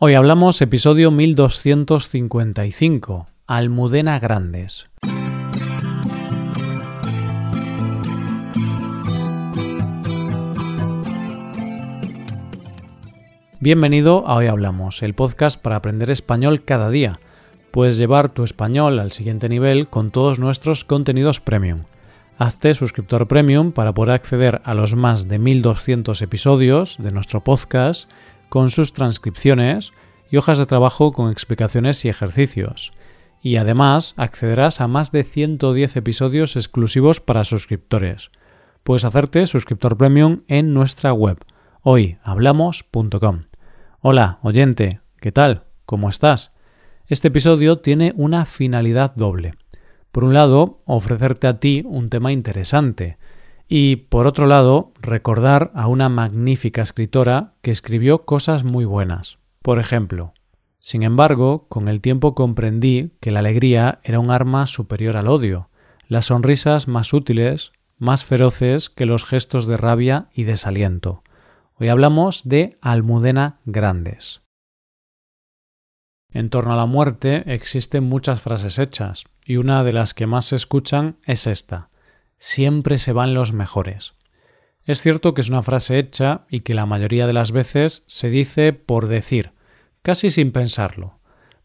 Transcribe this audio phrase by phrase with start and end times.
[0.00, 4.88] Hoy hablamos episodio 1255, Almudena Grandes.
[13.58, 17.18] Bienvenido a Hoy Hablamos, el podcast para aprender español cada día.
[17.72, 21.80] Puedes llevar tu español al siguiente nivel con todos nuestros contenidos premium.
[22.38, 28.08] Hazte suscriptor premium para poder acceder a los más de 1200 episodios de nuestro podcast
[28.48, 29.92] con sus transcripciones
[30.30, 32.92] y hojas de trabajo con explicaciones y ejercicios.
[33.40, 38.30] Y además accederás a más de 110 episodios exclusivos para suscriptores.
[38.82, 41.38] Puedes hacerte suscriptor premium en nuestra web
[41.82, 43.44] hoyhablamos.com.
[44.00, 45.64] Hola, oyente, ¿qué tal?
[45.86, 46.52] ¿Cómo estás?
[47.06, 49.54] Este episodio tiene una finalidad doble.
[50.12, 53.16] Por un lado, ofrecerte a ti un tema interesante,
[53.68, 59.38] y por otro lado, recordar a una magnífica escritora que escribió cosas muy buenas.
[59.60, 60.32] Por ejemplo,
[60.78, 65.68] sin embargo, con el tiempo comprendí que la alegría era un arma superior al odio,
[66.06, 71.22] las sonrisas más útiles, más feroces que los gestos de rabia y desaliento.
[71.74, 74.40] Hoy hablamos de Almudena Grandes.
[76.30, 80.46] En torno a la muerte existen muchas frases hechas, y una de las que más
[80.46, 81.87] se escuchan es esta
[82.38, 84.14] siempre se van los mejores.
[84.84, 88.30] Es cierto que es una frase hecha y que la mayoría de las veces se
[88.30, 89.52] dice por decir,
[90.02, 91.18] casi sin pensarlo,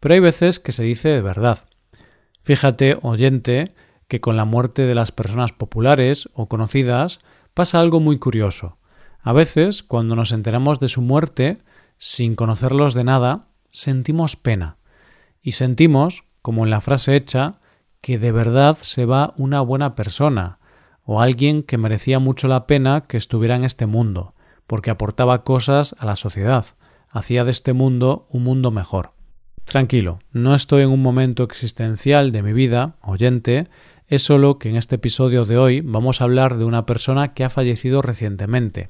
[0.00, 1.66] pero hay veces que se dice de verdad.
[2.42, 3.74] Fíjate, oyente,
[4.08, 7.20] que con la muerte de las personas populares o conocidas
[7.54, 8.78] pasa algo muy curioso.
[9.22, 11.58] A veces, cuando nos enteramos de su muerte,
[11.98, 14.78] sin conocerlos de nada, sentimos pena.
[15.42, 17.60] Y sentimos, como en la frase hecha,
[18.00, 20.58] que de verdad se va una buena persona,
[21.12, 24.32] o alguien que merecía mucho la pena que estuviera en este mundo,
[24.68, 26.66] porque aportaba cosas a la sociedad,
[27.08, 29.10] hacía de este mundo un mundo mejor.
[29.64, 33.66] Tranquilo, no estoy en un momento existencial de mi vida, oyente,
[34.06, 37.42] es solo que en este episodio de hoy vamos a hablar de una persona que
[37.42, 38.86] ha fallecido recientemente,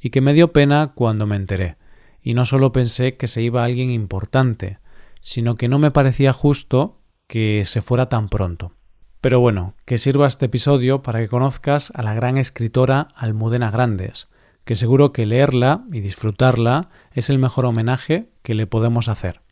[0.00, 1.76] y que me dio pena cuando me enteré,
[2.20, 4.80] y no solo pensé que se iba alguien importante,
[5.20, 6.98] sino que no me parecía justo
[7.28, 8.72] que se fuera tan pronto.
[9.20, 14.28] Pero bueno, que sirva este episodio para que conozcas a la gran escritora Almudena Grandes,
[14.64, 19.42] que seguro que leerla y disfrutarla es el mejor homenaje que le podemos hacer.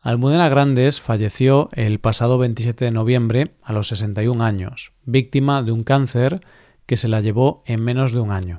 [0.00, 5.84] Almudena Grandes falleció el pasado 27 de noviembre a los 61 años, víctima de un
[5.84, 6.40] cáncer
[6.86, 8.58] que se la llevó en menos de un año.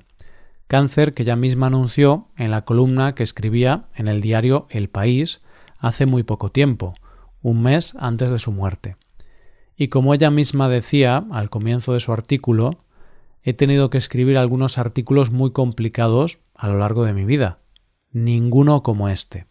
[0.68, 5.42] Cáncer que ella misma anunció en la columna que escribía en el diario El País
[5.80, 6.94] hace muy poco tiempo,
[7.42, 8.96] un mes antes de su muerte.
[9.80, 12.78] Y como ella misma decía al comienzo de su artículo,
[13.44, 17.60] he tenido que escribir algunos artículos muy complicados a lo largo de mi vida,
[18.12, 19.48] ninguno como este.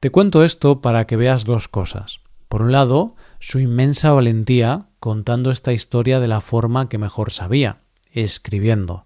[0.00, 2.20] Te cuento esto para que veas dos cosas.
[2.48, 7.82] Por un lado, su inmensa valentía contando esta historia de la forma que mejor sabía,
[8.12, 9.04] escribiendo.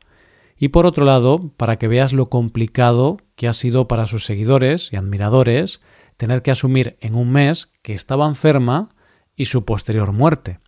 [0.57, 4.93] Y por otro lado, para que veas lo complicado que ha sido para sus seguidores
[4.93, 5.81] y admiradores
[6.17, 8.95] tener que asumir en un mes que estaba enferma
[9.37, 10.61] y su posterior muerte.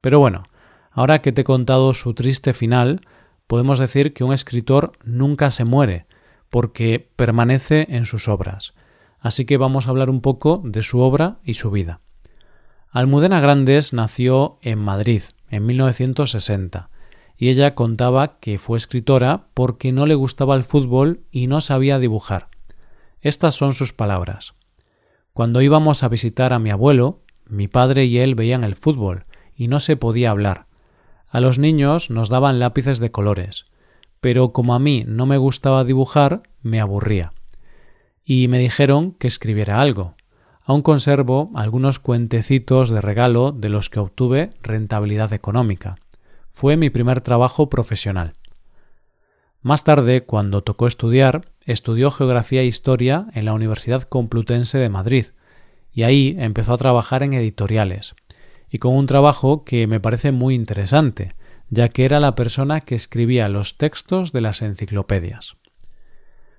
[0.00, 0.42] Pero bueno,
[0.90, 3.02] ahora que te he contado su triste final,
[3.46, 6.06] podemos decir que un escritor nunca se muere,
[6.50, 8.74] porque permanece en sus obras.
[9.18, 12.00] Así que vamos a hablar un poco de su obra y su vida.
[12.90, 16.90] Almudena Grandes nació en Madrid en 1960
[17.36, 21.98] y ella contaba que fue escritora porque no le gustaba el fútbol y no sabía
[21.98, 22.48] dibujar.
[23.20, 24.54] Estas son sus palabras.
[25.32, 29.68] Cuando íbamos a visitar a mi abuelo, mi padre y él veían el fútbol y
[29.68, 30.66] no se podía hablar.
[31.28, 33.64] A los niños nos daban lápices de colores,
[34.20, 37.32] pero como a mí no me gustaba dibujar, me aburría.
[38.24, 40.14] Y me dijeron que escribiera algo.
[40.62, 45.96] Aún conservo algunos cuentecitos de regalo de los que obtuve rentabilidad económica.
[46.50, 48.34] Fue mi primer trabajo profesional.
[49.60, 55.26] Más tarde, cuando tocó estudiar, estudió Geografía e Historia en la Universidad Complutense de Madrid,
[55.98, 58.14] y ahí empezó a trabajar en editoriales,
[58.70, 61.34] y con un trabajo que me parece muy interesante,
[61.70, 65.56] ya que era la persona que escribía los textos de las enciclopedias.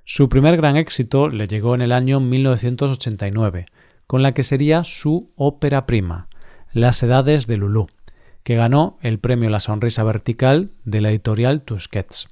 [0.04, 3.68] Su primer gran éxito le llegó en el año 1989,
[4.08, 6.28] con la que sería su ópera prima,
[6.74, 7.88] Las Edades de Lulú,
[8.44, 12.28] que ganó el premio La Sonrisa Vertical de la editorial Tusquets.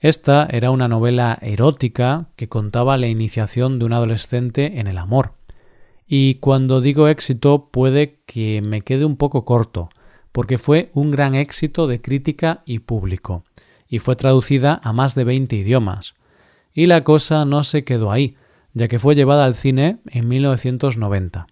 [0.00, 5.35] Esta era una novela erótica que contaba la iniciación de un adolescente en el amor,
[6.06, 9.88] y cuando digo éxito puede que me quede un poco corto,
[10.32, 13.44] porque fue un gran éxito de crítica y público,
[13.88, 16.14] y fue traducida a más de 20 idiomas.
[16.72, 18.36] Y la cosa no se quedó ahí,
[18.72, 21.46] ya que fue llevada al cine en 1990.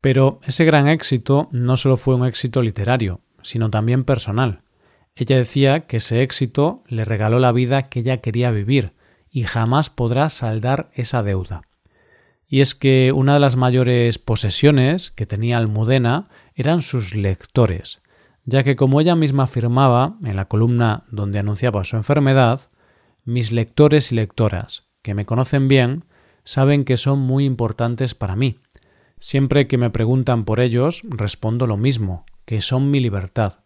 [0.00, 4.62] Pero ese gran éxito no solo fue un éxito literario, sino también personal.
[5.14, 8.92] Ella decía que ese éxito le regaló la vida que ella quería vivir
[9.30, 11.62] y jamás podrá saldar esa deuda.
[12.52, 18.02] Y es que una de las mayores posesiones que tenía Almudena eran sus lectores,
[18.44, 22.62] ya que como ella misma afirmaba en la columna donde anunciaba su enfermedad,
[23.24, 26.04] mis lectores y lectoras, que me conocen bien,
[26.42, 28.58] saben que son muy importantes para mí.
[29.20, 33.60] Siempre que me preguntan por ellos, respondo lo mismo, que son mi libertad,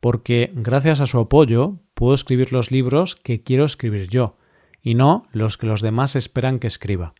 [0.00, 4.38] porque gracias a su apoyo puedo escribir los libros que quiero escribir yo,
[4.82, 7.14] y no los que los demás esperan que escriba.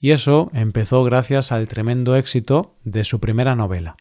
[0.00, 3.96] Y eso empezó gracias al tremendo éxito de su primera novela.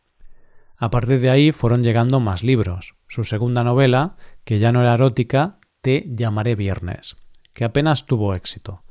[0.78, 2.96] A partir de ahí fueron llegando más libros.
[3.08, 7.16] Su segunda novela, que ya no era erótica, Te llamaré viernes,
[7.54, 8.84] que apenas tuvo éxito.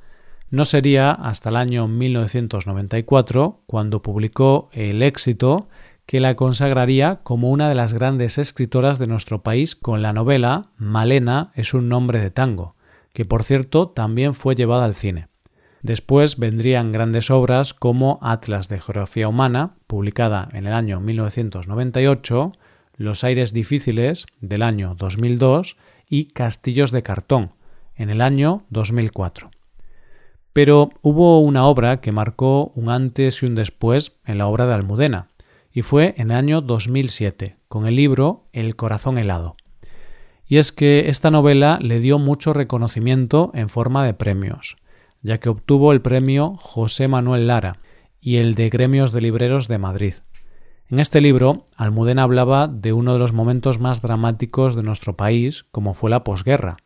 [0.51, 5.65] No sería hasta el año 1994 cuando publicó El éxito
[6.07, 10.71] que la consagraría como una de las grandes escritoras de nuestro país con la novela
[10.79, 12.77] Malena es un nombre de tango,
[13.13, 15.29] que por cierto también fue llevada al cine.
[15.87, 22.51] Después vendrían grandes obras como Atlas de Geografía Humana, publicada en el año 1998,
[22.97, 25.77] Los aires difíciles, del año 2002,
[26.09, 27.53] y Castillos de cartón,
[27.95, 29.53] en el año 2004.
[30.53, 34.75] Pero hubo una obra que marcó un antes y un después en la obra de
[34.75, 35.29] Almudena,
[35.71, 39.55] y fue en el año 2007, con el libro El corazón helado.
[40.49, 44.77] Y es que esta novela le dio mucho reconocimiento en forma de premios,
[45.27, 47.81] ya que obtuvo el premio José Manuel Lara
[48.21, 50.15] y el de Gremios de Libreros de Madrid.
[50.89, 55.65] En este libro, Almudena hablaba de uno de los momentos más dramáticos de nuestro país,
[55.73, 56.77] como fue la posguerra,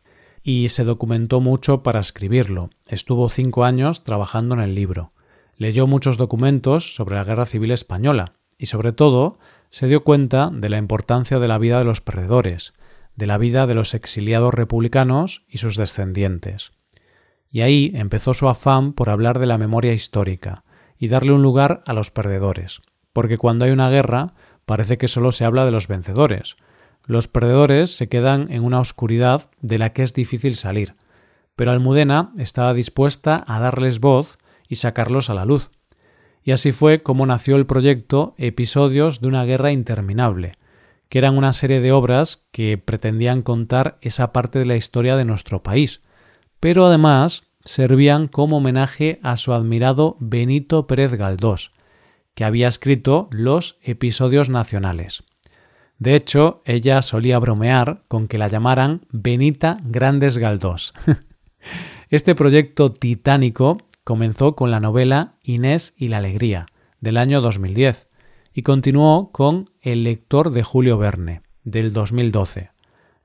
[0.41, 2.71] y se documentó mucho para escribirlo.
[2.87, 5.13] Estuvo cinco años trabajando en el libro.
[5.57, 9.37] Leyó muchos documentos sobre la Guerra Civil Española, y sobre todo
[9.69, 12.73] se dio cuenta de la importancia de la vida de los perdedores,
[13.15, 16.71] de la vida de los exiliados republicanos y sus descendientes.
[17.51, 20.63] Y ahí empezó su afán por hablar de la memoria histórica
[20.97, 22.81] y darle un lugar a los perdedores,
[23.13, 24.33] porque cuando hay una guerra
[24.65, 26.55] parece que solo se habla de los vencedores.
[27.05, 30.95] Los perdedores se quedan en una oscuridad de la que es difícil salir,
[31.55, 34.37] pero Almudena estaba dispuesta a darles voz
[34.69, 35.69] y sacarlos a la luz,
[36.43, 40.53] y así fue como nació el proyecto Episodios de una guerra interminable,
[41.09, 45.25] que eran una serie de obras que pretendían contar esa parte de la historia de
[45.25, 46.01] nuestro país,
[46.61, 51.71] pero además servían como homenaje a su admirado Benito Pérez Galdós,
[52.35, 55.23] que había escrito los episodios nacionales.
[55.97, 60.93] De hecho, ella solía bromear con que la llamaran Benita Grandes Galdós.
[62.09, 66.67] este proyecto titánico comenzó con la novela Inés y la Alegría,
[66.99, 68.07] del año 2010,
[68.53, 72.69] y continuó con El lector de Julio Verne, del 2012,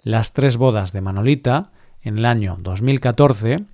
[0.02, 1.72] Las tres bodas de Manolita,
[2.06, 3.64] en el año 2014,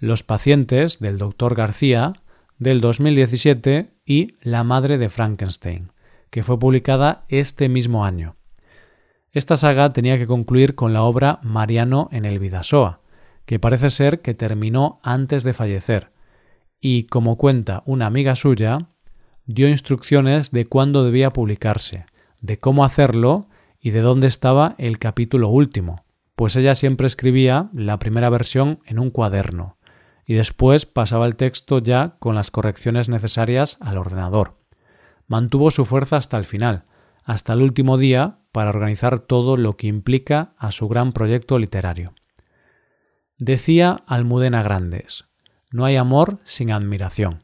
[0.00, 2.14] Los pacientes, del doctor García,
[2.58, 5.92] del 2017, y La madre de Frankenstein,
[6.30, 8.34] que fue publicada este mismo año.
[9.30, 13.02] Esta saga tenía que concluir con la obra Mariano en el Vidasoa,
[13.44, 16.10] que parece ser que terminó antes de fallecer,
[16.80, 18.88] y, como cuenta una amiga suya,
[19.44, 22.06] dio instrucciones de cuándo debía publicarse,
[22.40, 23.48] de cómo hacerlo
[23.80, 26.05] y de dónde estaba el capítulo último,
[26.36, 29.78] pues ella siempre escribía la primera versión en un cuaderno
[30.26, 34.58] y después pasaba el texto ya con las correcciones necesarias al ordenador.
[35.26, 36.84] Mantuvo su fuerza hasta el final,
[37.24, 42.12] hasta el último día, para organizar todo lo que implica a su gran proyecto literario.
[43.38, 45.26] Decía Almudena Grandes,
[45.70, 47.38] no hay amor sin admiración.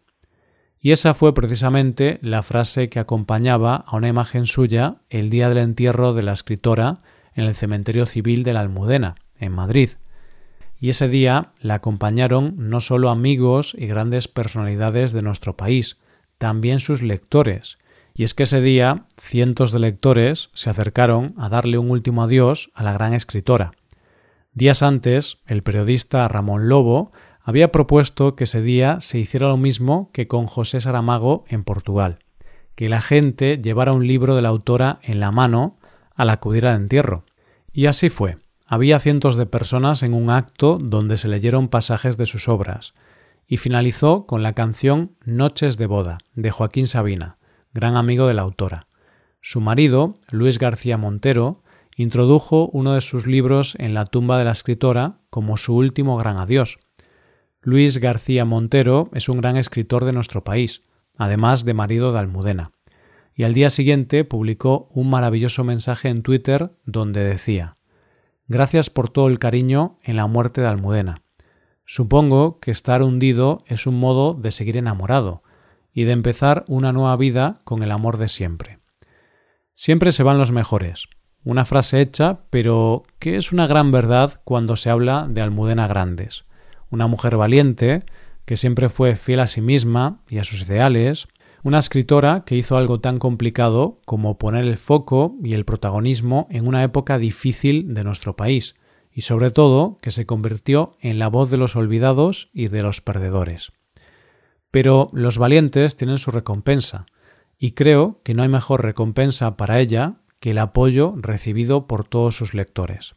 [0.79, 5.59] Y esa fue precisamente la frase que acompañaba a una imagen suya el día del
[5.59, 6.99] entierro de la escritora
[7.35, 9.91] en el cementerio civil de la Almudena, en Madrid.
[10.79, 15.99] Y ese día la acompañaron no solo amigos y grandes personalidades de nuestro país,
[16.39, 17.79] también sus lectores.
[18.15, 22.71] Y es que ese día cientos de lectores se acercaron a darle un último adiós
[22.75, 23.73] a la gran escritora.
[24.55, 27.11] Días antes, el periodista Ramón Lobo
[27.41, 32.19] había propuesto que ese día se hiciera lo mismo que con José Saramago en Portugal,
[32.75, 35.79] que la gente llevara un libro de la autora en la mano
[36.15, 37.25] al acudir al entierro.
[37.73, 38.39] Y así fue.
[38.67, 42.95] Había cientos de personas en un acto donde se leyeron pasajes de sus obras,
[43.47, 47.37] y finalizó con la canción Noches de boda, de Joaquín Sabina,
[47.75, 48.87] gran amigo de la autora.
[49.41, 51.63] Su marido, Luis García Montero,
[51.97, 56.39] introdujo uno de sus libros en la tumba de la escritora como su último gran
[56.39, 56.79] adiós,
[57.65, 60.83] Luis García Montero es un gran escritor de nuestro país,
[61.17, 62.73] además de marido de Almudena.
[63.35, 67.77] Y al día siguiente publicó un maravilloso mensaje en Twitter donde decía
[68.49, 71.23] Gracias por todo el cariño en la muerte de Almudena.
[71.85, 75.43] Supongo que estar hundido es un modo de seguir enamorado
[75.93, 78.79] y de empezar una nueva vida con el amor de siempre.
[79.75, 81.09] Siempre se van los mejores.
[81.45, 86.45] Una frase hecha, pero que es una gran verdad cuando se habla de Almudena Grandes.
[86.91, 88.05] Una mujer valiente,
[88.45, 91.29] que siempre fue fiel a sí misma y a sus ideales,
[91.63, 96.67] una escritora que hizo algo tan complicado como poner el foco y el protagonismo en
[96.67, 98.75] una época difícil de nuestro país,
[99.13, 103.01] y sobre todo que se convirtió en la voz de los olvidados y de los
[103.01, 103.73] perdedores.
[104.71, 107.07] Pero los valientes tienen su recompensa,
[107.59, 112.37] y creo que no hay mejor recompensa para ella que el apoyo recibido por todos
[112.37, 113.15] sus lectores.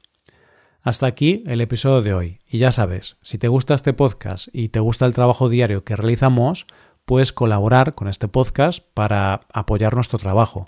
[0.83, 4.69] Hasta aquí el episodio de hoy, y ya sabes, si te gusta este podcast y
[4.69, 6.67] te gusta el trabajo diario que realizamos,
[7.05, 10.67] puedes colaborar con este podcast para apoyar nuestro trabajo.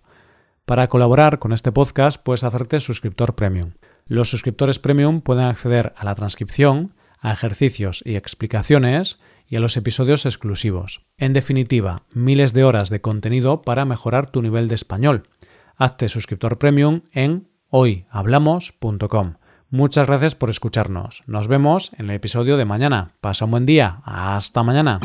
[0.65, 3.73] Para colaborar con este podcast puedes hacerte suscriptor premium.
[4.05, 9.77] Los suscriptores premium pueden acceder a la transcripción, a ejercicios y explicaciones y a los
[9.77, 11.05] episodios exclusivos.
[11.17, 15.29] En definitiva, miles de horas de contenido para mejorar tu nivel de español.
[15.75, 19.35] Hazte suscriptor premium en hoyhablamos.com.
[19.69, 21.23] Muchas gracias por escucharnos.
[21.27, 23.11] Nos vemos en el episodio de mañana.
[23.19, 24.01] Pasa un buen día.
[24.05, 24.99] Hasta mañana.